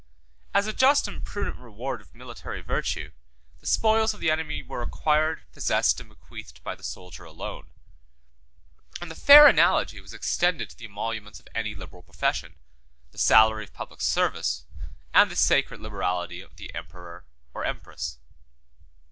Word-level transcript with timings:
As 0.51 0.65
a 0.65 0.73
just 0.73 1.07
and 1.07 1.23
prudent 1.23 1.57
reward 1.57 2.01
of 2.01 2.15
military 2.15 2.63
virtue, 2.63 3.11
the 3.59 3.67
spoils 3.67 4.15
of 4.15 4.19
the 4.19 4.31
enemy 4.31 4.63
were 4.63 4.81
acquired, 4.81 5.43
possessed, 5.53 5.99
and 5.99 6.09
bequeathed 6.09 6.63
by 6.63 6.73
the 6.73 6.81
soldier 6.81 7.23
alone; 7.23 7.67
and 8.99 9.11
the 9.11 9.15
fair 9.15 9.45
analogy 9.45 10.01
was 10.01 10.11
extended 10.11 10.71
to 10.71 10.75
the 10.75 10.85
emoluments 10.85 11.39
of 11.39 11.47
any 11.53 11.75
liberal 11.75 12.01
profession, 12.01 12.55
the 13.11 13.19
salary 13.19 13.63
of 13.63 13.73
public 13.75 14.01
service, 14.01 14.65
and 15.13 15.29
the 15.29 15.35
sacred 15.35 15.79
liberality 15.79 16.41
of 16.41 16.55
the 16.55 16.73
emperor 16.73 17.27
or 17.53 17.63
empress. 17.63 18.17